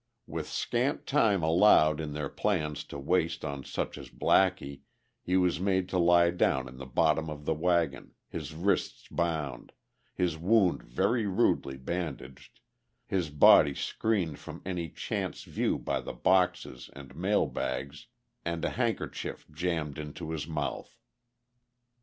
With 0.25 0.47
scant 0.49 1.05
time 1.05 1.43
allowed 1.43 1.99
in 2.01 2.13
their 2.13 2.27
plans 2.27 2.83
to 2.85 2.97
waste 2.97 3.45
on 3.45 3.63
such 3.63 3.99
as 3.99 4.09
Blackie 4.09 4.81
he 5.21 5.37
was 5.37 5.59
made 5.59 5.87
to 5.89 5.99
lie 5.99 6.31
down 6.31 6.67
in 6.67 6.77
the 6.77 6.87
bottom 6.87 7.29
of 7.29 7.45
the 7.45 7.53
wagon, 7.53 8.15
his 8.27 8.51
wrists 8.55 9.07
bound, 9.09 9.73
his 10.15 10.39
wound 10.39 10.81
very 10.81 11.27
rudely 11.27 11.77
bandaged, 11.77 12.61
his 13.05 13.29
body 13.29 13.75
screened 13.75 14.39
from 14.39 14.63
any 14.65 14.89
chance 14.89 15.43
view 15.43 15.77
by 15.77 16.01
the 16.01 16.13
boxes 16.13 16.89
and 16.93 17.15
mail 17.15 17.45
bags 17.45 18.07
and 18.43 18.65
a 18.65 18.71
handkerchief 18.71 19.45
jammed 19.51 19.99
into 19.99 20.31
his 20.31 20.47
mouth. 20.47 20.97